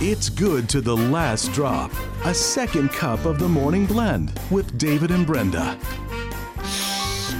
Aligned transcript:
It's 0.00 0.28
good 0.28 0.68
to 0.70 0.80
the 0.80 0.96
last 0.96 1.52
drop. 1.52 1.92
A 2.24 2.34
second 2.34 2.90
cup 2.90 3.24
of 3.24 3.38
the 3.38 3.48
morning 3.48 3.86
blend 3.86 4.38
with 4.50 4.76
David 4.76 5.10
and 5.10 5.26
Brenda. 5.26 5.78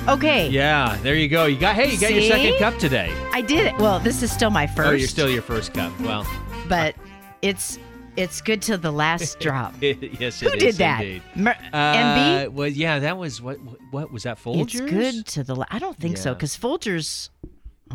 Okay. 0.09 0.49
Yeah, 0.51 0.97
there 1.03 1.17
you 1.17 1.29
go. 1.29 1.47
You 1.47 1.59
got 1.59 1.75
hey, 1.75 1.91
you 1.91 1.99
got 1.99 2.13
your 2.13 2.23
second 2.23 2.59
cup 2.59 2.79
today. 2.79 3.13
I 3.33 3.41
did 3.41 3.67
it. 3.67 3.77
Well, 3.79 3.99
this 3.99 4.23
is 4.23 4.31
still 4.31 4.51
my 4.51 4.67
first. 4.67 4.89
Oh, 4.89 4.93
you're 4.93 5.09
still 5.09 5.29
your 5.31 5.43
first 5.43 5.73
cup. 5.75 5.99
Well, 6.01 6.27
But 6.69 6.95
it's 7.43 7.79
it's 8.17 8.41
good 8.41 8.63
till 8.63 8.79
the 8.79 8.93
last 8.93 9.41
drop. 9.41 9.75
yes, 9.81 10.41
Who 10.41 10.51
did 10.53 10.77
that? 10.77 11.01
indeed. 11.03 11.23
Mer- 11.35 11.57
Uh, 11.73 11.95
MB? 11.95 12.49
Well, 12.53 12.69
yeah, 12.69 12.99
that 13.01 13.17
was 13.19 13.41
what? 13.43 13.57
What 13.91 14.13
was 14.13 14.25
that? 14.25 14.39
Folgers? 14.43 14.63
It's 14.63 14.81
good 14.81 15.27
to 15.29 15.43
the. 15.45 15.57
La- 15.57 15.67
I 15.71 15.79
don't 15.79 15.99
think 15.99 16.19
so 16.19 16.35
because 16.35 16.57
Folgers. 16.57 17.31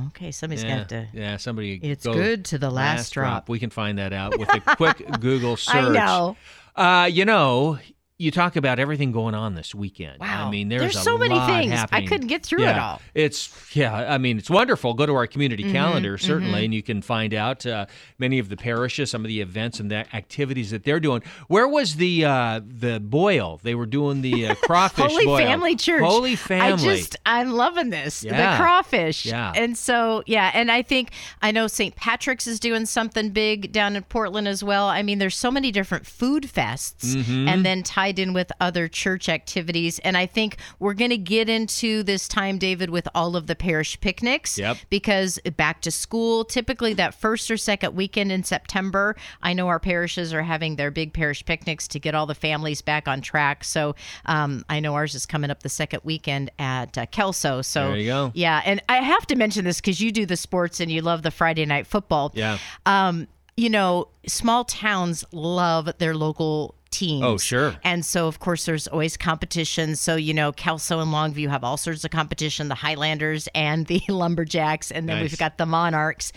Okay, 0.07 0.31
somebody's 0.31 0.63
Yeah, 0.63 0.77
have 0.77 0.87
to. 0.87 1.07
yeah. 1.13 1.37
Somebody. 1.37 1.79
It's 1.81 2.05
go 2.05 2.13
good 2.13 2.45
to 2.45 2.57
the 2.57 2.69
last 2.69 3.13
drop. 3.13 3.49
We 3.49 3.59
can 3.59 3.69
find 3.69 3.97
that 3.97 4.13
out 4.13 4.37
with 4.39 4.49
a 4.53 4.59
quick 4.75 4.97
Google 5.19 5.57
search. 5.57 5.75
I 5.75 5.89
know. 5.89 6.37
Uh, 6.75 7.05
you 7.05 7.25
know, 7.25 7.77
you 8.19 8.31
talk 8.31 8.57
about 8.57 8.79
everything 8.79 9.13
going 9.13 9.33
on 9.33 9.55
this 9.55 9.73
weekend. 9.73 10.19
Wow. 10.19 10.47
I 10.47 10.51
mean, 10.51 10.67
there's, 10.67 10.81
There's 10.81 10.95
a 10.97 11.01
so 11.01 11.17
many 11.17 11.39
things. 11.39 11.73
I 11.91 12.05
couldn't 12.05 12.27
get 12.27 12.43
through 12.45 12.63
it 12.65 12.77
all. 12.77 13.01
It's 13.15 13.49
yeah. 13.75 13.95
I 13.95 14.17
mean, 14.17 14.37
it's 14.37 14.49
wonderful. 14.49 14.93
Go 14.93 15.05
to 15.05 15.13
our 15.15 15.25
community 15.25 15.63
Mm-hmm, 15.63 15.71
calendar 15.73 16.17
certainly, 16.17 16.65
and 16.65 16.73
you 16.73 16.83
can 16.83 17.01
find 17.01 17.33
out 17.33 17.65
uh, 17.65 17.85
many 18.17 18.37
of 18.39 18.49
the 18.49 18.57
parishes, 18.57 19.09
some 19.09 19.23
of 19.23 19.29
the 19.29 19.39
events 19.41 19.79
and 19.79 19.89
the 19.89 20.05
activities 20.15 20.71
that 20.71 20.83
they're 20.83 20.99
doing. 20.99 21.23
Where 21.47 21.67
was 21.67 21.95
the 21.95 22.25
uh, 22.25 22.59
the 22.65 22.99
boil? 22.99 23.59
They 23.63 23.73
were 23.73 23.85
doing 23.85 24.21
the 24.21 24.49
uh, 24.49 24.55
crawfish 24.63 25.11
Holy 25.11 25.25
boil. 25.25 25.37
Family 25.37 25.75
Church. 25.77 26.01
Holy 26.03 26.35
Family. 26.35 26.73
I 26.73 26.75
just 26.95 27.15
I'm 27.25 27.51
loving 27.51 27.89
this. 27.89 28.21
Yeah. 28.23 28.57
The 28.57 28.61
crawfish. 28.61 29.25
Yeah. 29.25 29.53
And 29.55 29.77
so 29.77 30.23
yeah, 30.27 30.51
and 30.53 30.69
I 30.71 30.81
think 30.81 31.11
I 31.41 31.51
know 31.51 31.67
St. 31.67 31.95
Patrick's 31.95 32.47
is 32.47 32.59
doing 32.59 32.85
something 32.85 33.29
big 33.29 33.71
down 33.71 33.95
in 33.95 34.03
Portland 34.03 34.47
as 34.47 34.61
well. 34.61 34.87
I 34.87 35.03
mean, 35.03 35.19
there's 35.19 35.37
so 35.37 35.49
many 35.51 35.71
different 35.71 36.05
food 36.05 36.43
fests 36.43 37.15
Mm-hmm. 37.15 37.47
and 37.47 37.65
then 37.65 37.81
tied 38.09 38.19
in 38.19 38.33
with 38.33 38.51
other 38.59 38.87
church 38.87 39.29
activities. 39.29 39.99
And 39.99 40.17
I 40.17 40.25
think 40.25 40.57
we're 40.79 40.93
gonna 40.93 41.17
get 41.17 41.47
into 41.47 42.03
this 42.03 42.27
time, 42.27 42.57
David, 42.57 42.89
with 42.89 43.07
all 43.13 43.35
of 43.35 43.47
the 43.47 43.55
parish 43.55 43.99
picnics. 43.99 44.57
Yep. 44.57 44.77
Because 44.89 45.39
back 45.55 45.81
to 45.81 45.91
school, 45.91 46.43
typically 46.43 46.93
that 46.95 47.13
first 47.13 47.51
or 47.51 47.57
second 47.57 47.95
weekend 47.95 48.31
in 48.31 48.43
September, 48.43 49.15
I 49.43 49.53
know 49.53 49.67
our 49.67 49.79
parishes 49.79 50.33
are 50.33 50.41
having 50.41 50.75
their 50.75 50.91
big 50.91 51.13
parish 51.13 51.45
picnics 51.45 51.87
to 51.89 51.99
get 51.99 52.15
all 52.15 52.25
the 52.25 52.35
families 52.35 52.81
back 52.81 53.07
on 53.07 53.21
track. 53.21 53.63
So 53.63 53.95
um, 54.25 54.65
I 54.69 54.79
know 54.79 54.95
ours 54.95 55.13
is 55.13 55.25
coming 55.25 55.51
up 55.51 55.61
the 55.61 55.69
second 55.69 56.01
weekend 56.03 56.51
at 56.57 56.97
uh, 56.97 57.05
Kelso. 57.07 57.61
So 57.61 57.89
There 57.89 57.97
you 57.97 58.07
go. 58.07 58.31
Yeah, 58.33 58.61
and 58.65 58.81
I 58.89 58.97
have 58.97 59.27
to 59.27 59.35
mention 59.35 59.65
this 59.65 59.79
because 59.79 60.01
you 60.01 60.11
do 60.11 60.25
the 60.25 60.37
sports 60.37 60.79
and 60.79 60.91
you 60.91 61.01
love 61.01 61.21
the 61.21 61.31
Friday 61.31 61.65
night 61.65 61.85
football. 61.85 62.31
Yeah. 62.33 62.57
Um, 62.85 63.27
you 63.55 63.69
know, 63.69 64.07
small 64.25 64.63
towns 64.63 65.25
love 65.33 65.89
their 65.97 66.15
local 66.15 66.75
teams. 66.91 67.23
Oh, 67.23 67.37
sure. 67.37 67.75
And 67.83 68.05
so, 68.05 68.27
of 68.27 68.39
course, 68.39 68.65
there's 68.65 68.87
always 68.87 69.17
competition. 69.17 69.95
So, 69.95 70.15
you 70.15 70.33
know, 70.33 70.51
Kelso 70.51 70.99
and 70.99 71.11
Longview 71.11 71.49
have 71.49 71.63
all 71.63 71.77
sorts 71.77 72.03
of 72.03 72.11
competition 72.11 72.67
the 72.67 72.75
Highlanders 72.75 73.47
and 73.53 73.85
the 73.87 74.01
Lumberjacks. 74.09 74.91
And 74.91 75.07
then 75.07 75.19
Nice. 75.19 75.31
we've 75.31 75.39
got 75.39 75.57
the 75.57 75.65
Monarchs. 75.65 76.31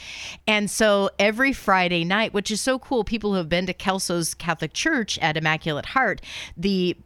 And 0.47 0.71
so 0.71 1.11
every 1.19 1.53
Friday 1.53 2.05
night, 2.05 2.33
which 2.35 2.51
is 2.51 2.61
so 2.61 2.79
cool, 2.79 3.05
people 3.05 3.31
who 3.31 3.37
have 3.37 3.49
been 3.49 3.67
to 3.67 3.75
Kelso's 3.75 4.35
Catholic 4.35 4.73
Church 4.73 5.19
at 5.19 5.37
Immaculate 5.37 5.87
Heart, 5.87 6.23
the 6.57 6.97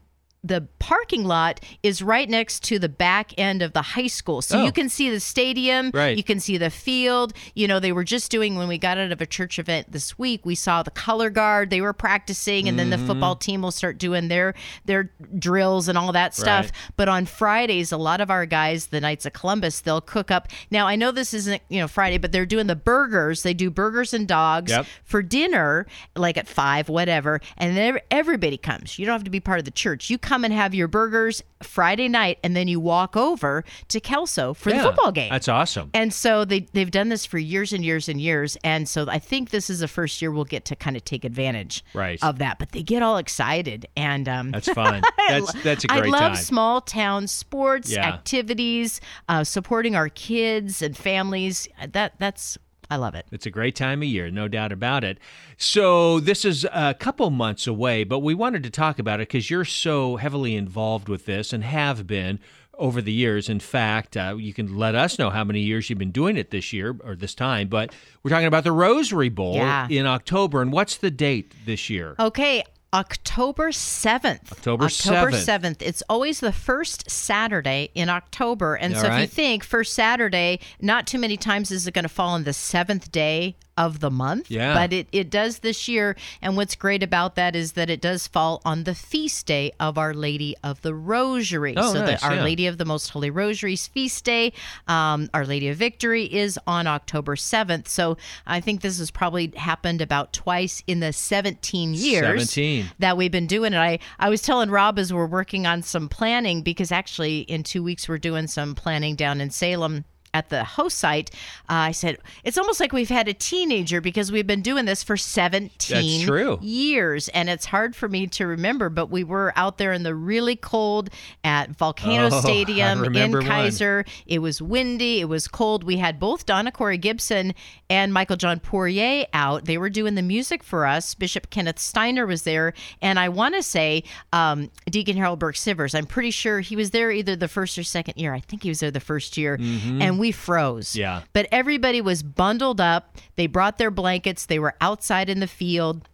the 0.46 0.66
parking 0.78 1.24
lot 1.24 1.60
is 1.82 2.02
right 2.02 2.28
next 2.28 2.62
to 2.64 2.78
the 2.78 2.88
back 2.88 3.32
end 3.38 3.62
of 3.62 3.72
the 3.72 3.82
high 3.82 4.06
school. 4.06 4.42
So 4.42 4.58
Oh. 4.60 4.64
you 4.64 4.72
can 4.72 4.88
see 4.88 5.10
the 5.10 5.20
stadium, 5.20 5.90
Right. 5.92 6.16
you 6.16 6.22
can 6.24 6.40
see 6.40 6.56
the 6.56 6.70
field. 6.70 7.32
You 7.54 7.66
know, 7.68 7.80
they 7.80 7.92
were 7.92 8.04
just 8.04 8.30
doing 8.30 8.56
when 8.56 8.68
we 8.68 8.78
got 8.78 8.98
out 8.98 9.10
of 9.12 9.20
a 9.20 9.26
church 9.26 9.58
event 9.58 9.92
this 9.92 10.18
week, 10.18 10.44
we 10.46 10.54
saw 10.54 10.82
the 10.82 10.90
color 10.90 11.30
guard, 11.30 11.70
they 11.70 11.80
were 11.80 11.92
practicing 11.92 12.68
and 12.68 12.78
then 12.78 12.90
the 12.90 12.98
football 12.98 13.34
Mm-hmm. 13.34 13.40
team 13.40 13.62
will 13.62 13.70
start 13.72 13.98
doing 13.98 14.28
their 14.28 14.54
their 14.84 15.10
drills 15.38 15.88
and 15.88 15.98
all 15.98 16.12
that 16.12 16.34
stuff. 16.34 16.66
Right. 16.66 16.72
But 16.96 17.08
on 17.08 17.26
Fridays, 17.26 17.92
a 17.92 17.96
lot 17.96 18.20
of 18.20 18.30
our 18.30 18.46
guys, 18.46 18.86
the 18.86 19.00
Knights 19.00 19.26
of 19.26 19.32
Columbus, 19.32 19.80
they'll 19.80 20.00
cook 20.00 20.30
up. 20.30 20.48
Now, 20.70 20.86
I 20.86 20.96
know 20.96 21.10
this 21.10 21.34
isn't, 21.34 21.62
you 21.68 21.80
know, 21.80 21.88
Friday, 21.88 22.18
but 22.18 22.32
they're 22.32 22.46
doing 22.46 22.66
the 22.66 22.76
burgers. 22.76 23.42
They 23.42 23.54
do 23.54 23.70
burgers 23.70 24.14
and 24.14 24.26
dogs 24.28 24.70
Yep. 24.70 24.86
for 25.04 25.22
dinner, 25.22 25.86
like 26.14 26.36
at 26.36 26.46
five, 26.48 26.88
whatever. 26.88 27.40
And 27.56 27.76
then 27.76 27.98
everybody 28.10 28.56
comes. 28.56 28.98
You 28.98 29.06
don't 29.06 29.14
have 29.14 29.24
to 29.24 29.30
be 29.30 29.40
part 29.40 29.58
of 29.58 29.64
the 29.64 29.70
church. 29.70 30.08
You 30.10 30.18
come 30.18 30.35
and 30.44 30.52
have 30.52 30.74
your 30.74 30.88
burgers 30.88 31.42
Friday 31.62 32.08
night, 32.08 32.38
and 32.44 32.54
then 32.56 32.68
you 32.68 32.78
walk 32.80 33.16
over 33.16 33.64
to 33.88 34.00
Kelso 34.00 34.52
for 34.54 34.70
Yeah, 34.70 34.78
the 34.78 34.82
football 34.84 35.12
game. 35.12 35.30
That's 35.30 35.48
awesome. 35.48 35.90
And 35.94 36.12
so 36.12 36.44
they 36.44 36.60
they've 36.72 36.90
done 36.90 37.08
this 37.08 37.24
for 37.26 37.38
years 37.38 37.72
and 37.72 37.84
years 37.84 38.08
and 38.08 38.20
years. 38.20 38.56
And 38.64 38.88
so 38.88 39.06
I 39.08 39.18
think 39.18 39.50
this 39.50 39.70
is 39.70 39.80
the 39.80 39.88
first 39.88 40.20
year 40.20 40.30
we'll 40.30 40.44
get 40.44 40.64
to 40.66 40.76
kind 40.76 40.96
of 40.96 41.04
take 41.04 41.24
advantage 41.24 41.84
Right. 41.94 42.22
of 42.22 42.38
that. 42.38 42.58
But 42.58 42.72
they 42.72 42.82
get 42.82 43.02
all 43.02 43.16
excited 43.16 43.86
and 43.96 44.28
um 44.28 44.50
That's 44.50 44.68
fun. 44.72 45.02
That's 45.28 45.52
that's 45.62 45.84
a 45.84 45.88
great 45.88 46.04
I 46.04 46.08
love 46.08 46.32
time. 46.34 46.36
small 46.36 46.80
town 46.80 47.26
sports, 47.26 47.90
Yeah. 47.90 48.06
activities, 48.06 49.00
uh, 49.28 49.44
supporting 49.44 49.96
our 49.96 50.08
kids 50.08 50.82
and 50.82 50.96
families. 50.96 51.68
That 51.92 52.14
that's 52.18 52.58
I 52.90 52.96
love 52.96 53.14
it. 53.14 53.26
It's 53.32 53.46
a 53.46 53.50
great 53.50 53.74
time 53.74 54.02
of 54.02 54.08
year, 54.08 54.30
no 54.30 54.48
doubt 54.48 54.72
about 54.72 55.02
it. 55.04 55.18
So, 55.56 56.20
this 56.20 56.44
is 56.44 56.66
a 56.72 56.94
couple 56.94 57.30
months 57.30 57.66
away, 57.66 58.04
but 58.04 58.20
we 58.20 58.34
wanted 58.34 58.62
to 58.64 58.70
talk 58.70 58.98
about 58.98 59.20
it 59.20 59.28
because 59.28 59.50
you're 59.50 59.64
so 59.64 60.16
heavily 60.16 60.54
involved 60.54 61.08
with 61.08 61.26
this 61.26 61.52
and 61.52 61.64
have 61.64 62.06
been 62.06 62.38
over 62.78 63.00
the 63.00 63.12
years. 63.12 63.48
In 63.48 63.58
fact, 63.58 64.16
uh, 64.16 64.36
you 64.38 64.52
can 64.52 64.76
let 64.76 64.94
us 64.94 65.18
know 65.18 65.30
how 65.30 65.44
many 65.44 65.60
years 65.60 65.88
you've 65.88 65.98
been 65.98 66.10
doing 66.10 66.36
it 66.36 66.50
this 66.50 66.72
year 66.72 66.94
or 67.04 67.16
this 67.16 67.34
time, 67.34 67.68
but 67.68 67.92
we're 68.22 68.30
talking 68.30 68.46
about 68.46 68.64
the 68.64 68.72
Rosary 68.72 69.30
Bowl 69.30 69.54
Yeah. 69.54 69.88
in 69.88 70.06
October. 70.06 70.60
And 70.62 70.70
what's 70.72 70.96
the 70.98 71.10
date 71.10 71.54
this 71.64 71.88
year? 71.88 72.14
Okay, 72.20 72.62
October 72.94 73.70
7th. 73.70 74.52
October 74.52 74.84
October 74.84 75.30
7th. 75.32 75.60
7th. 75.60 75.76
It's 75.80 76.02
always 76.08 76.40
the 76.40 76.52
first 76.52 77.10
Saturday 77.10 77.90
in 77.94 78.08
October. 78.08 78.74
And 78.74 78.94
All 78.94 79.02
so 79.02 79.12
if 79.12 79.20
you 79.20 79.26
think 79.26 79.64
first 79.64 79.92
Saturday, 79.94 80.60
not 80.80 81.06
too 81.06 81.18
many 81.18 81.36
times 81.36 81.70
is 81.70 81.86
it 81.86 81.94
going 81.94 82.04
to 82.04 82.08
fall 82.08 82.30
on 82.30 82.44
the 82.44 82.52
seventh 82.52 83.12
day 83.12 83.56
of 83.76 84.00
the 84.00 84.10
month. 84.10 84.50
Yeah. 84.50 84.74
But 84.74 84.92
it, 84.92 85.08
it 85.12 85.30
does 85.30 85.60
this 85.60 85.88
year. 85.88 86.16
And 86.40 86.56
what's 86.56 86.74
great 86.74 87.02
about 87.02 87.34
that 87.34 87.54
is 87.54 87.72
that 87.72 87.90
it 87.90 88.00
does 88.00 88.26
fall 88.26 88.62
on 88.64 88.84
the 88.84 88.94
feast 88.94 89.46
day 89.46 89.72
of 89.78 89.98
Our 89.98 90.14
Lady 90.14 90.54
of 90.62 90.82
the 90.82 90.94
Rosary. 90.94 91.74
Oh, 91.76 91.92
so 91.92 92.04
nice, 92.04 92.20
the 92.20 92.26
Our 92.26 92.34
yeah. 92.36 92.44
Lady 92.44 92.66
of 92.66 92.78
the 92.78 92.84
Most 92.84 93.10
Holy 93.10 93.30
Rosary's 93.30 93.86
feast 93.86 94.24
day, 94.24 94.52
um, 94.88 95.28
Our 95.34 95.44
Lady 95.44 95.68
of 95.68 95.76
Victory, 95.76 96.24
is 96.24 96.58
on 96.66 96.86
October 96.86 97.36
7th. 97.36 97.88
So 97.88 98.16
I 98.46 98.60
think 98.60 98.80
this 98.80 98.98
has 98.98 99.10
probably 99.10 99.52
happened 99.56 100.00
about 100.00 100.32
twice 100.32 100.82
in 100.86 101.00
the 101.00 101.12
17 101.12 101.94
years 101.94 102.50
17. 102.50 102.90
that 102.98 103.16
we've 103.16 103.32
been 103.32 103.46
doing 103.46 103.72
it. 103.72 103.78
I, 103.78 103.98
I 104.18 104.30
was 104.30 104.42
telling 104.42 104.70
Rob 104.70 104.98
as 104.98 105.12
we're 105.12 105.26
working 105.26 105.66
on 105.66 105.82
some 105.82 106.08
planning 106.08 106.62
because 106.62 106.90
actually 106.90 107.40
in 107.40 107.62
two 107.62 107.82
weeks 107.82 108.08
we're 108.08 108.18
doing 108.18 108.46
some 108.46 108.74
planning 108.74 109.16
down 109.16 109.40
in 109.40 109.50
Salem 109.50 110.04
at 110.36 110.48
the 110.50 110.64
host 110.64 110.98
site. 110.98 111.30
Uh, 111.68 111.88
I 111.88 111.92
said 111.92 112.18
it's 112.44 112.58
almost 112.58 112.78
like 112.80 112.92
we've 112.92 113.08
had 113.08 113.28
a 113.28 113.34
teenager 113.34 114.00
because 114.00 114.30
we've 114.30 114.46
been 114.46 114.62
doing 114.62 114.84
this 114.84 115.02
for 115.02 115.16
17 115.16 115.70
That's 115.88 116.22
true. 116.24 116.58
years, 116.60 117.28
and 117.28 117.48
it's 117.48 117.64
hard 117.66 117.96
for 117.96 118.08
me 118.08 118.26
to 118.28 118.46
remember. 118.46 118.88
But 118.88 119.10
we 119.10 119.24
were 119.24 119.52
out 119.56 119.78
there 119.78 119.92
in 119.92 120.02
the 120.02 120.14
really 120.14 120.56
cold 120.56 121.10
at 121.44 121.70
Volcano 121.70 122.28
Oh, 122.32 122.40
Stadium 122.40 122.98
in 122.98 123.04
remember 123.12 123.38
one. 123.40 123.48
Keizer. 123.48 124.06
It 124.26 124.40
was 124.40 124.60
windy. 124.60 125.20
It 125.20 125.28
was 125.28 125.48
cold. 125.48 125.84
We 125.84 125.96
had 125.96 126.18
both 126.20 126.44
Donna 126.46 126.70
Cori 126.72 126.98
Gibson 126.98 127.54
and 127.88 128.12
Michael 128.12 128.36
John 128.36 128.60
Poirier 128.60 129.26
out. 129.32 129.64
They 129.64 129.78
were 129.78 129.90
doing 129.90 130.14
the 130.16 130.22
music 130.22 130.62
for 130.62 130.86
us. 130.86 131.14
Bishop 131.14 131.50
Kenneth 131.50 131.78
Steiner 131.78 132.26
was 132.26 132.42
there, 132.42 132.72
and 133.00 133.18
I 133.18 133.28
want 133.28 133.54
to 133.54 133.62
say 133.62 134.02
um, 134.32 134.70
Deacon 134.90 135.16
Harold 135.16 135.38
Burke 135.38 135.54
Sivers. 135.56 135.94
I'm 135.94 136.06
pretty 136.06 136.30
sure 136.30 136.60
he 136.60 136.76
was 136.76 136.90
there 136.90 137.10
either 137.10 137.36
the 137.36 137.48
first 137.48 137.78
or 137.78 137.82
second 137.84 138.16
year. 138.16 138.34
I 138.34 138.40
think 138.40 138.62
he 138.62 138.68
was 138.68 138.80
there 138.80 138.90
the 138.90 139.00
first 139.00 139.36
year, 139.36 139.54
and 139.60 140.18
we 140.18 140.25
froze. 140.32 140.90
Mm-hmm. 140.90 141.00
Yeah. 141.00 141.22
But 141.32 141.48
everybody 141.52 142.00
was 142.00 142.22
bundled 142.22 142.80
up. 142.80 143.16
They 143.36 143.46
brought 143.46 143.78
their 143.78 143.90
blankets. 143.90 144.46
They 144.46 144.58
were 144.58 144.74
outside 144.80 145.28
in 145.28 145.40
the 145.40 145.46
field. 145.46 146.08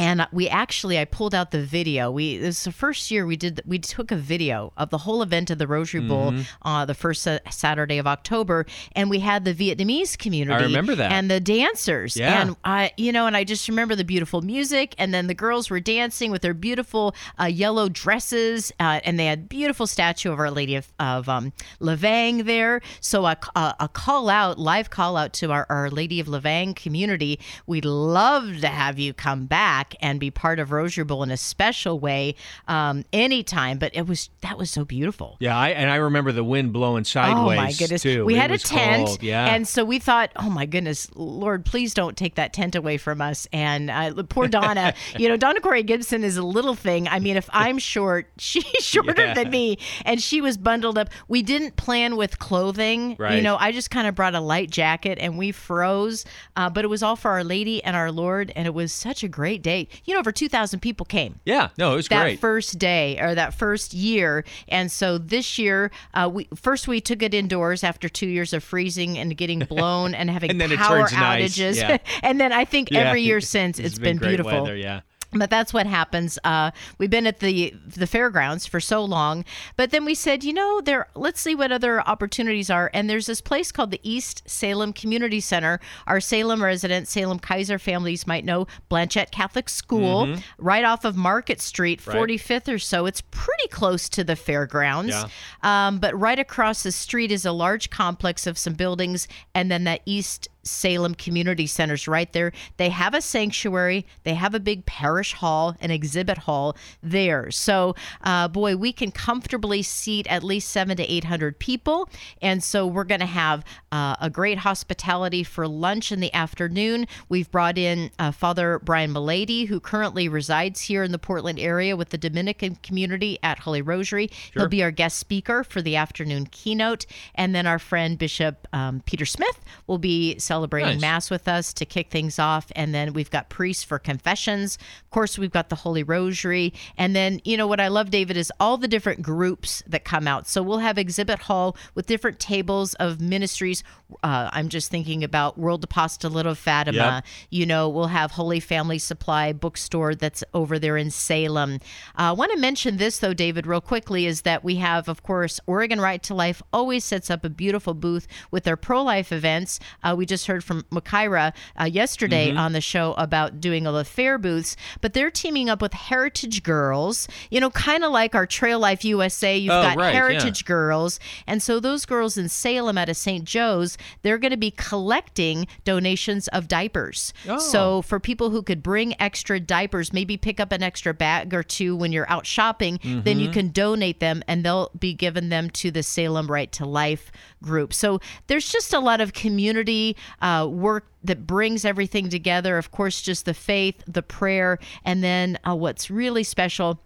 And 0.00 0.26
we 0.32 0.48
actually, 0.48 0.98
I 0.98 1.04
pulled 1.04 1.34
out 1.34 1.50
the 1.50 1.62
video. 1.62 2.10
We 2.10 2.38
this 2.38 2.58
is 2.58 2.64
the 2.64 2.72
first 2.72 3.10
year 3.10 3.26
we 3.26 3.36
did. 3.36 3.60
We 3.66 3.78
took 3.78 4.10
a 4.10 4.16
video 4.16 4.72
of 4.76 4.88
the 4.90 4.98
whole 4.98 5.22
event 5.22 5.50
of 5.50 5.58
the 5.58 5.66
Rosary 5.66 6.00
Bowl 6.00 6.32
Mm-hmm. 6.32 6.68
uh, 6.68 6.84
the 6.84 6.94
first 6.94 7.22
sa- 7.22 7.38
Saturday 7.50 7.98
of 7.98 8.06
October, 8.06 8.64
and 8.96 9.10
we 9.10 9.18
had 9.20 9.44
the 9.44 9.54
Vietnamese 9.54 10.16
community. 10.16 10.62
i 10.62 10.66
remember 10.66 10.94
that. 10.94 11.12
and 11.12 11.30
the 11.30 11.38
dancers. 11.40 12.16
Yeah. 12.16 12.40
and 12.42 12.56
I, 12.64 12.92
you 12.96 13.12
know, 13.12 13.26
and 13.26 13.36
I 13.36 13.44
just 13.44 13.68
remember 13.68 13.94
the 13.94 14.04
beautiful 14.04 14.40
music, 14.42 14.94
and 14.98 15.12
then 15.12 15.26
the 15.26 15.34
girls 15.34 15.68
were 15.70 15.80
dancing 15.80 16.30
with 16.30 16.42
their 16.42 16.54
beautiful 16.54 17.14
uh, 17.40 17.44
yellow 17.44 17.88
dresses, 17.88 18.72
uh, 18.80 19.00
and 19.04 19.18
they 19.18 19.26
had 19.26 19.48
beautiful 19.48 19.86
statue 19.86 20.32
of 20.32 20.38
Our 20.38 20.50
Lady 20.50 20.76
of, 20.76 20.90
of 20.98 21.28
um, 21.28 21.52
La 21.78 21.94
Vang 21.94 22.44
there. 22.44 22.80
So 23.00 23.26
a, 23.26 23.36
a, 23.54 23.74
a 23.80 23.88
call 23.88 24.28
out, 24.30 24.58
live 24.58 24.88
call 24.90 25.16
out 25.16 25.32
to 25.34 25.52
our 25.52 25.66
Our 25.68 25.90
Lady 25.90 26.20
of 26.20 26.28
La 26.28 26.38
Vang 26.40 26.74
community. 26.74 27.38
We'd 27.66 27.84
love 27.84 28.60
to 28.60 28.68
have 28.68 28.98
you 28.98 29.12
come 29.12 29.46
back 29.46 29.89
back 29.90 29.98
and 30.00 30.20
be 30.20 30.30
part 30.30 30.58
of 30.58 30.72
Rosary 30.72 31.04
Bowl 31.04 31.22
in 31.22 31.30
a 31.30 31.36
special 31.36 31.98
way 31.98 32.34
um, 32.68 33.04
anytime. 33.12 33.78
But 33.78 33.94
it 33.94 34.06
was 34.06 34.30
that 34.40 34.58
was 34.58 34.70
so 34.70 34.84
beautiful. 34.84 35.36
Yeah, 35.40 35.56
I, 35.56 35.70
and 35.70 35.90
I 35.90 35.96
remember 35.96 36.32
the 36.32 36.44
wind 36.44 36.72
blowing 36.72 37.04
sideways. 37.04 37.58
Oh 37.58 37.62
my 37.62 37.72
goodness! 37.72 38.02
Too. 38.02 38.24
We 38.24 38.34
It 38.34 38.38
had 38.40 38.50
a 38.50 38.58
tent, 38.58 39.06
cold, 39.06 39.22
Yeah, 39.22 39.54
and 39.54 39.66
so 39.66 39.84
we 39.84 39.98
thought, 39.98 40.30
oh 40.36 40.50
my 40.50 40.66
goodness, 40.66 41.08
Lord, 41.14 41.64
please 41.64 41.94
don't 41.94 42.16
take 42.16 42.36
that 42.36 42.52
tent 42.52 42.74
away 42.74 42.96
from 42.96 43.20
us. 43.20 43.46
And 43.52 43.90
uh, 43.90 44.22
poor 44.28 44.48
Donna, 44.60 44.94
you 45.18 45.28
know, 45.28 45.36
Donna 45.36 45.60
Cori 45.60 45.82
Gibson 45.82 46.24
is 46.24 46.36
a 46.36 46.42
little 46.42 46.74
thing. 46.74 47.08
I 47.08 47.18
mean, 47.18 47.36
if 47.36 47.48
I'm 47.52 47.78
short, 47.78 48.28
she's 48.38 48.64
shorter 48.80 49.14
Yeah. 49.26 49.34
than 49.34 49.50
me, 49.50 49.78
and 50.04 50.22
she 50.22 50.40
was 50.40 50.56
bundled 50.56 50.98
up. 50.98 51.08
We 51.28 51.42
didn't 51.42 51.76
plan 51.76 52.16
with 52.16 52.38
clothing. 52.38 53.16
You 53.20 53.42
know, 53.42 53.56
I 53.56 53.72
just 53.72 53.90
kind 53.90 54.06
of 54.06 54.14
brought 54.14 54.34
a 54.34 54.40
light 54.40 54.70
jacket, 54.70 55.18
and 55.20 55.36
we 55.38 55.52
froze. 55.52 56.24
Uh, 56.56 56.70
but 56.70 56.84
it 56.84 56.88
was 56.88 57.02
all 57.02 57.16
for 57.16 57.30
Our 57.30 57.44
Lady 57.44 57.82
and 57.82 57.96
our 57.96 58.10
Lord, 58.12 58.52
and 58.56 58.66
it 58.66 58.74
was 58.74 58.92
such 58.92 59.22
a 59.22 59.28
great 59.28 59.62
day. 59.62 59.79
You 60.04 60.14
know, 60.14 60.20
over 60.20 60.32
two 60.32 60.48
thousand 60.48 60.80
people 60.80 61.06
came 61.06 61.40
yeah. 61.44 61.68
No, 61.78 61.92
it 61.92 61.96
was 61.96 62.08
great. 62.08 62.34
that 62.34 62.40
first 62.40 62.78
day 62.78 63.18
or 63.20 63.34
that 63.34 63.54
first 63.54 63.94
year. 63.94 64.44
And 64.68 64.90
so 64.90 65.18
this 65.18 65.58
year, 65.58 65.90
uh, 66.14 66.28
we 66.32 66.48
first 66.56 66.88
we 66.88 67.00
took 67.00 67.22
it 67.22 67.32
indoors 67.34 67.82
after 67.84 68.08
two 68.08 68.26
years 68.28 68.52
of 68.52 68.62
freezing 68.64 69.18
and 69.18 69.36
getting 69.36 69.58
blown 69.68 70.14
and 70.14 70.30
having 70.30 70.50
And 70.50 70.60
then 70.60 70.70
power 70.76 71.00
turns 71.00 71.12
nice, 71.12 71.56
outages. 71.56 71.76
yeah. 71.76 71.98
and 72.22 72.40
then 72.40 72.52
I 72.52 72.64
think 72.64 72.90
Yeah. 72.90 73.00
every 73.00 73.22
year 73.22 73.40
since 73.54 73.78
It's 73.78 73.90
it's 73.90 73.98
been, 73.98 74.16
great 74.16 74.28
beautiful. 74.30 74.52
Weather, 74.62 74.76
yeah. 74.76 75.00
But 75.32 75.48
that's 75.50 75.72
what 75.72 75.86
happens. 75.86 76.38
Uh, 76.42 76.72
we've 76.98 77.10
been 77.10 77.26
at 77.26 77.38
the 77.38 77.74
the 77.86 78.06
fairgrounds 78.06 78.66
for 78.66 78.80
so 78.80 79.04
long, 79.04 79.44
but 79.76 79.90
then 79.90 80.04
we 80.04 80.14
said, 80.14 80.42
you 80.42 80.52
know, 80.52 80.80
there. 80.80 81.06
Let's 81.14 81.40
see 81.40 81.54
what 81.54 81.70
other 81.70 82.00
opportunities 82.00 82.68
are. 82.70 82.90
And 82.92 83.08
there's 83.08 83.26
this 83.26 83.40
place 83.40 83.70
called 83.70 83.90
the 83.92 84.00
East 84.02 84.42
Salem 84.46 84.92
Community 84.92 85.38
Center. 85.40 85.78
Our 86.06 86.20
Salem 86.20 86.62
residents, 86.62 87.12
Salem 87.12 87.38
Keizer 87.38 87.80
families 87.80 88.26
might 88.26 88.44
know 88.44 88.66
Blanchet 88.88 89.30
Catholic 89.30 89.68
School, 89.68 90.36
right 90.58 90.84
off 90.84 91.04
of 91.04 91.16
Market 91.16 91.60
Street, 91.60 92.00
Mm-hmm. 92.00 92.10
Right. 92.10 92.28
45th 92.38 92.72
or 92.74 92.78
so. 92.78 93.06
It's 93.06 93.20
pretty 93.30 93.68
close 93.70 94.08
to 94.10 94.24
the 94.24 94.36
fairgrounds. 94.36 95.10
Yeah. 95.12 95.28
Um, 95.62 95.98
but 95.98 96.18
right 96.18 96.38
across 96.38 96.82
the 96.82 96.92
street 96.92 97.30
is 97.32 97.44
a 97.44 97.52
large 97.52 97.90
complex 97.90 98.46
of 98.46 98.58
some 98.58 98.74
buildings, 98.74 99.28
and 99.54 99.70
then 99.70 99.84
that 99.84 100.00
East 100.06 100.48
Salem 100.62 101.14
Community 101.14 101.66
Center's 101.66 102.06
right 102.06 102.32
there. 102.32 102.52
They 102.76 102.90
have 102.90 103.14
a 103.14 103.20
sanctuary, 103.20 104.06
they 104.24 104.34
have 104.34 104.54
a 104.54 104.60
big 104.60 104.86
parish 104.86 105.34
hall, 105.34 105.76
an 105.80 105.90
exhibit 105.90 106.38
hall 106.38 106.76
there. 107.02 107.50
So, 107.50 107.94
uh, 108.22 108.48
boy, 108.48 108.76
we 108.76 108.92
can 108.92 109.10
comfortably 109.10 109.82
seat 109.82 110.26
at 110.28 110.42
least 110.42 110.68
seven 110.70 110.96
to 110.96 111.12
800 111.12 111.58
people. 111.58 112.08
And 112.42 112.62
so 112.62 112.86
we're 112.86 113.04
going 113.04 113.20
to 113.20 113.26
have 113.26 113.64
uh, 113.92 114.16
a 114.20 114.30
great 114.30 114.58
hospitality 114.58 115.42
for 115.42 115.66
lunch 115.66 116.12
in 116.12 116.20
the 116.20 116.32
afternoon. 116.34 117.06
We've 117.28 117.50
brought 117.50 117.78
in 117.78 118.10
uh, 118.18 118.32
Father 118.32 118.80
Brian 118.82 119.12
Mullady, 119.12 119.66
who 119.66 119.80
currently 119.80 120.28
resides 120.28 120.82
here 120.82 121.02
in 121.02 121.12
the 121.12 121.18
Portland 121.18 121.58
area 121.58 121.96
with 121.96 122.10
the 122.10 122.18
Dominican 122.18 122.76
community 122.76 123.38
at 123.42 123.60
Holy 123.60 123.82
Rosary. 123.82 124.30
He'll 124.52 124.68
be 124.68 124.82
our 124.82 124.90
guest 124.90 125.18
speaker 125.18 125.64
for 125.64 125.82
the 125.82 125.96
afternoon 125.96 126.46
keynote. 126.46 127.06
And 127.34 127.54
then 127.54 127.66
our 127.66 127.78
friend 127.78 128.18
Bishop 128.18 128.66
um, 128.72 129.02
Peter 129.06 129.26
Smith 129.26 129.60
will 129.86 129.98
be 129.98 130.38
celebrating 130.50 130.94
Nice. 130.94 131.00
Mass 131.00 131.30
with 131.30 131.46
us 131.46 131.72
to 131.74 131.84
kick 131.84 132.10
things 132.10 132.40
off. 132.40 132.72
And 132.74 132.92
then 132.92 133.12
we've 133.12 133.30
got 133.30 133.50
priests 133.50 133.84
for 133.84 134.00
confessions. 134.00 134.78
Of 135.04 135.10
course, 135.10 135.38
we've 135.38 135.52
got 135.52 135.68
the 135.68 135.76
Holy 135.76 136.02
Rosary. 136.02 136.72
And 136.98 137.14
then, 137.14 137.40
you 137.44 137.56
know, 137.56 137.68
what 137.68 137.78
I 137.78 137.86
love, 137.86 138.10
David, 138.10 138.36
is 138.36 138.50
all 138.58 138.76
the 138.76 138.88
different 138.88 139.22
groups 139.22 139.80
that 139.86 140.04
come 140.04 140.26
out. 140.26 140.48
So 140.48 140.60
we'll 140.60 140.78
have 140.78 140.98
exhibit 140.98 141.38
hall 141.38 141.76
with 141.94 142.06
different 142.06 142.40
tables 142.40 142.94
of 142.94 143.20
ministries. 143.20 143.84
Uh, 144.24 144.50
I'm 144.52 144.68
just 144.68 144.90
thinking 144.90 145.22
about 145.22 145.56
World 145.56 145.84
Apostolate 145.84 146.46
of 146.46 146.58
Fatima. 146.58 147.22
Yep. 147.22 147.24
You 147.50 147.66
know, 147.66 147.88
we'll 147.88 148.08
have 148.08 148.32
Holy 148.32 148.58
Family 148.58 148.98
Supply 148.98 149.52
bookstore 149.52 150.16
that's 150.16 150.42
over 150.52 150.80
there 150.80 150.96
in 150.96 151.12
Salem. 151.12 151.74
Uh, 152.18 152.30
I 152.30 152.32
want 152.32 152.50
to 152.50 152.58
mention 152.58 152.96
this, 152.96 153.20
though, 153.20 153.34
David, 153.34 153.68
real 153.68 153.80
quickly, 153.80 154.26
is 154.26 154.42
that 154.42 154.64
we 154.64 154.76
have, 154.76 155.08
of 155.08 155.22
course, 155.22 155.60
Oregon 155.68 156.00
Right 156.00 156.20
to 156.24 156.34
Life 156.34 156.60
always 156.72 157.04
sets 157.04 157.30
up 157.30 157.44
a 157.44 157.48
beautiful 157.48 157.94
booth 157.94 158.26
with 158.50 158.64
their 158.64 158.76
pro 158.76 159.00
life 159.04 159.30
events. 159.30 159.78
Uh, 160.02 160.16
we 160.18 160.26
just 160.26 160.39
heard 160.46 160.64
from 160.64 160.82
Makaira 160.90 161.52
uh, 161.80 161.84
yesterday 161.84 162.48
Mm-hmm. 162.50 162.58
on 162.58 162.72
the 162.72 162.80
show 162.80 163.12
about 163.14 163.60
doing 163.60 163.86
all 163.86 163.92
the 163.92 164.04
fair 164.04 164.38
booths, 164.38 164.76
but 165.00 165.12
they're 165.14 165.30
teaming 165.30 165.68
up 165.68 165.82
with 165.82 165.92
Heritage 165.92 166.62
Girls, 166.62 167.28
you 167.50 167.60
know, 167.60 167.70
kind 167.70 168.04
of 168.04 168.12
like 168.12 168.34
our 168.34 168.46
Trail 168.46 168.78
Life 168.78 169.04
USA. 169.04 169.56
You've 169.56 169.70
Oh, 169.72 169.82
got 169.82 169.96
right, 169.96 170.06
yeah. 170.06 170.12
Heritage 170.12 170.64
girls. 170.64 171.18
And 171.46 171.62
so 171.62 171.80
those 171.80 172.06
girls 172.06 172.36
in 172.38 172.48
Salem 172.48 172.96
out 172.98 173.08
of 173.08 173.16
St. 173.16 173.44
Joe's, 173.44 173.98
they're 174.22 174.38
going 174.38 174.50
to 174.52 174.56
be 174.56 174.70
collecting 174.70 175.66
donations 175.84 176.48
of 176.48 176.68
diapers. 176.68 177.32
Oh. 177.48 177.58
So 177.58 178.02
for 178.02 178.20
people 178.20 178.50
who 178.50 178.62
could 178.62 178.82
bring 178.82 179.20
extra 179.20 179.58
diapers, 179.60 180.12
maybe 180.12 180.36
pick 180.36 180.60
up 180.60 180.72
an 180.72 180.82
extra 180.82 181.12
bag 181.14 181.52
or 181.54 181.62
two 181.62 181.94
when 181.96 182.12
you're 182.12 182.30
out 182.30 182.46
shopping, 182.46 182.98
then 183.02 183.22
Mm-hmm. 183.24 183.40
you 183.40 183.50
can 183.50 183.68
donate 183.70 184.20
them 184.20 184.42
and 184.48 184.64
they'll 184.64 184.90
be 184.98 185.14
given 185.14 185.48
them 185.48 185.70
to 185.70 185.90
the 185.90 186.02
Salem 186.02 186.46
Right 186.48 186.70
to 186.72 186.84
Life 186.86 187.30
group. 187.62 187.92
So 187.92 188.20
there's 188.46 188.68
just 188.70 188.92
a 188.92 188.98
lot 189.00 189.20
of 189.20 189.32
community 189.32 190.16
uh, 190.40 190.68
work 190.70 191.06
that 191.24 191.46
brings 191.46 191.84
everything 191.84 192.28
together. 192.28 192.78
Of 192.78 192.90
course, 192.90 193.22
just 193.22 193.44
the 193.44 193.54
faith, 193.54 194.02
the 194.06 194.22
prayer, 194.22 194.78
and 195.04 195.22
then 195.22 195.58
uh, 195.66 195.74
what's 195.74 196.10
really 196.10 196.44
special. 196.44 197.00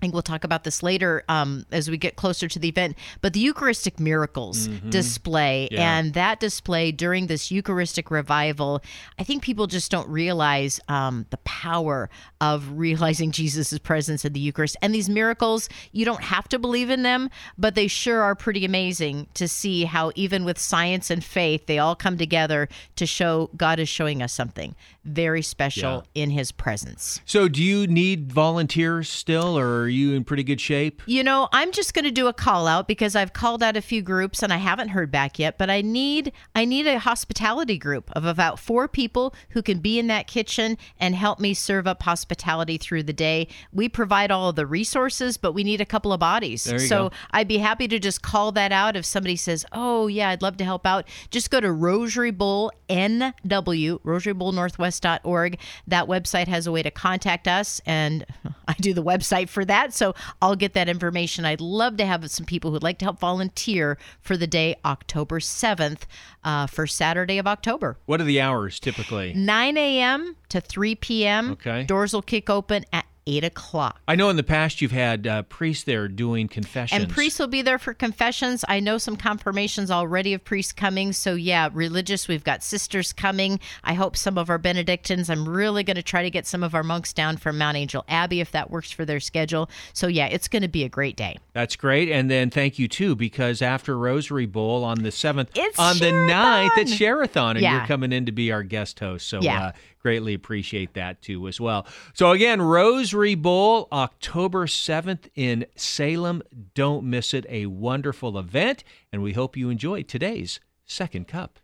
I 0.00 0.02
think 0.02 0.14
we'll 0.14 0.22
talk 0.22 0.44
about 0.44 0.64
this 0.64 0.82
later 0.82 1.24
um, 1.28 1.66
as 1.70 1.90
we 1.90 1.98
get 1.98 2.16
closer 2.16 2.48
to 2.48 2.58
the 2.58 2.68
event. 2.70 2.96
But 3.20 3.34
the 3.34 3.40
Eucharistic 3.40 4.00
miracles 4.00 4.66
display 4.88 5.68
Mm-hmm. 5.70 5.74
Yeah. 5.74 5.98
and 5.98 6.14
that 6.14 6.40
display 6.40 6.90
during 6.92 7.26
this 7.26 7.50
Eucharistic 7.50 8.10
revival, 8.10 8.82
I 9.18 9.24
think 9.24 9.42
people 9.42 9.66
just 9.66 9.90
don't 9.90 10.08
realize 10.08 10.80
um, 10.88 11.26
the 11.30 11.36
power 11.38 12.08
of 12.40 12.70
realizing 12.78 13.30
Jesus' 13.30 13.78
presence 13.78 14.24
in 14.24 14.32
the 14.32 14.40
Eucharist. 14.40 14.76
And 14.80 14.94
these 14.94 15.08
miracles, 15.10 15.68
you 15.92 16.04
don't 16.06 16.22
have 16.22 16.48
to 16.48 16.58
believe 16.58 16.88
in 16.88 17.02
them, 17.02 17.28
but 17.58 17.74
they 17.74 17.88
sure 17.88 18.22
are 18.22 18.34
pretty 18.34 18.64
amazing 18.64 19.26
to 19.34 19.46
see 19.48 19.84
how, 19.84 20.12
even 20.14 20.44
with 20.44 20.58
science 20.58 21.10
and 21.10 21.22
faith, 21.22 21.66
they 21.66 21.78
all 21.78 21.94
come 21.94 22.16
together 22.16 22.68
to 22.96 23.04
show 23.06 23.50
God 23.56 23.78
is 23.78 23.88
showing 23.88 24.22
us 24.22 24.32
something 24.32 24.74
very 25.04 25.42
special 25.42 26.04
in 26.14 26.30
his 26.30 26.52
presence. 26.52 27.20
So, 27.24 27.48
do 27.48 27.62
you 27.62 27.86
need 27.86 28.30
volunteers 28.32 29.08
still, 29.08 29.58
or 29.58 29.88
you 29.90 30.14
in 30.14 30.24
pretty 30.24 30.42
good 30.42 30.60
shape? 30.60 31.02
You 31.06 31.22
know, 31.22 31.48
I'm 31.52 31.72
just 31.72 31.94
going 31.94 32.04
to 32.04 32.10
do 32.10 32.26
a 32.26 32.32
call 32.32 32.66
out 32.66 32.88
because 32.88 33.14
I've 33.16 33.32
called 33.32 33.62
out 33.62 33.76
a 33.76 33.82
few 33.82 34.02
groups 34.02 34.42
and 34.42 34.52
I 34.52 34.56
haven't 34.56 34.88
heard 34.88 35.10
back 35.10 35.38
yet, 35.38 35.58
but 35.58 35.70
I 35.70 35.80
need 35.80 36.32
I 36.54 36.64
need 36.64 36.86
a 36.86 36.98
hospitality 36.98 37.78
group 37.78 38.10
of 38.12 38.24
about 38.24 38.58
4 38.58 38.88
people 38.88 39.34
who 39.50 39.62
can 39.62 39.78
be 39.78 39.98
in 39.98 40.06
that 40.08 40.26
kitchen 40.26 40.78
and 40.98 41.14
help 41.14 41.40
me 41.40 41.54
serve 41.54 41.86
up 41.86 42.02
hospitality 42.02 42.78
through 42.78 43.02
the 43.02 43.12
day. 43.12 43.48
We 43.72 43.88
provide 43.88 44.30
all 44.30 44.48
of 44.48 44.56
the 44.56 44.66
resources, 44.66 45.36
but 45.36 45.52
we 45.52 45.64
need 45.64 45.80
a 45.80 45.86
couple 45.86 46.12
of 46.12 46.20
bodies. 46.20 46.62
So, 46.62 47.08
go. 47.08 47.10
I'd 47.30 47.48
be 47.48 47.58
happy 47.58 47.88
to 47.88 47.98
just 47.98 48.22
call 48.22 48.52
that 48.52 48.72
out 48.72 48.96
if 48.96 49.04
somebody 49.04 49.36
says, 49.36 49.64
"Oh, 49.72 50.06
yeah, 50.06 50.30
I'd 50.30 50.42
love 50.42 50.56
to 50.58 50.64
help 50.64 50.86
out." 50.86 51.08
Just 51.30 51.50
go 51.50 51.60
to 51.60 51.72
Rosary 51.72 52.30
Bowl 52.30 52.72
NW, 52.88 54.00
rosarybowlnorthwest.org. 54.02 55.58
That 55.86 56.06
website 56.06 56.48
has 56.48 56.66
a 56.66 56.72
way 56.72 56.82
to 56.82 56.90
contact 56.90 57.48
us 57.48 57.80
and 57.86 58.26
I 58.68 58.74
do 58.74 58.92
the 58.92 59.02
website 59.02 59.48
for 59.48 59.64
that, 59.64 59.79
so 59.88 60.14
I'll 60.40 60.56
get 60.56 60.74
that 60.74 60.88
information. 60.88 61.44
I'd 61.44 61.60
love 61.60 61.96
to 61.96 62.06
have 62.06 62.30
some 62.30 62.46
people 62.46 62.70
who'd 62.70 62.82
like 62.82 62.98
to 62.98 63.04
help 63.04 63.18
volunteer 63.18 63.98
for 64.20 64.36
the 64.36 64.46
day 64.46 64.76
October 64.84 65.40
7th, 65.40 66.02
uh, 66.44 66.66
for 66.66 66.86
Saturday 66.86 67.38
of 67.38 67.46
October. 67.46 67.98
What 68.06 68.20
are 68.20 68.24
the 68.24 68.40
hours 68.40 68.78
typically? 68.80 69.32
9 69.34 69.76
a.m. 69.76 70.36
to 70.48 70.60
3 70.60 70.94
p.m. 70.96 71.52
Okay. 71.52 71.84
Doors 71.84 72.12
will 72.12 72.22
kick 72.22 72.48
open 72.50 72.84
at 72.92 73.06
8 73.26 73.44
o'clock. 73.44 74.00
I 74.08 74.14
know 74.16 74.28
in 74.30 74.36
the 74.36 74.42
past 74.42 74.80
you've 74.80 74.90
had 74.92 75.26
uh, 75.26 75.42
priests 75.42 75.84
there 75.84 76.08
doing 76.08 76.48
confessions. 76.48 77.02
And 77.02 77.10
priests 77.12 77.38
will 77.38 77.46
be 77.46 77.62
there 77.62 77.78
for 77.78 77.94
confessions. 77.94 78.64
I 78.68 78.80
know 78.80 78.98
some 78.98 79.16
confirmations 79.16 79.90
already 79.90 80.34
of 80.34 80.44
priests 80.44 80.72
coming. 80.72 81.12
So, 81.12 81.34
yeah, 81.34 81.68
religious, 81.72 82.28
we've 82.28 82.44
got 82.44 82.62
sisters 82.62 83.12
coming. 83.12 83.60
I 83.84 83.94
hope 83.94 84.16
some 84.16 84.38
of 84.38 84.50
our 84.50 84.58
Benedictines. 84.58 85.30
I'm 85.30 85.48
really 85.48 85.84
going 85.84 85.96
to 85.96 86.02
try 86.02 86.22
to 86.22 86.30
get 86.30 86.46
some 86.46 86.62
of 86.62 86.74
our 86.74 86.82
monks 86.82 87.12
down 87.12 87.36
from 87.36 87.58
Mount 87.58 87.76
Angel 87.76 88.04
Abbey 88.08 88.40
if 88.40 88.52
that 88.52 88.70
works 88.70 88.90
for 88.90 89.04
their 89.04 89.20
schedule. 89.20 89.70
So, 89.92 90.06
yeah, 90.06 90.26
it's 90.26 90.48
going 90.48 90.62
to 90.62 90.68
be 90.68 90.84
a 90.84 90.88
great 90.88 91.16
day. 91.16 91.36
That's 91.52 91.76
great. 91.76 92.10
And 92.10 92.30
then 92.30 92.50
thank 92.50 92.78
you 92.78 92.88
too, 92.88 93.14
because 93.16 93.62
after 93.62 93.96
Rosary 93.96 94.46
Bowl 94.46 94.84
on 94.84 95.02
the 95.02 95.10
seventh, 95.10 95.50
It's 95.54 95.78
on 95.78 95.98
the 95.98 96.10
9th, 96.10 96.78
it's 96.78 96.94
Sherathon, 96.94 97.50
and 97.52 97.60
Yeah. 97.60 97.78
you're 97.78 97.86
coming 97.86 98.12
in 98.12 98.26
to 98.26 98.32
be 98.32 98.52
our 98.52 98.62
guest 98.62 98.98
host. 99.00 99.28
So 99.28 99.40
Yeah. 99.42 99.66
uh, 99.66 99.72
greatly 100.00 100.34
appreciate 100.34 100.94
that 100.94 101.22
too 101.22 101.46
as 101.46 101.60
well. 101.60 101.86
So 102.14 102.32
again, 102.32 102.60
Rosary 102.60 103.34
Bowl, 103.36 103.86
October 103.92 104.66
7th 104.66 105.28
in 105.34 105.66
Salem. 105.76 106.42
Don't 106.74 107.04
miss 107.04 107.32
it. 107.32 107.46
A 107.48 107.66
wonderful 107.66 108.36
event. 108.38 108.82
And 109.12 109.22
we 109.22 109.34
hope 109.34 109.56
you 109.56 109.70
enjoy 109.70 110.02
today's 110.02 110.58
second 110.84 111.28
cup. 111.28 111.59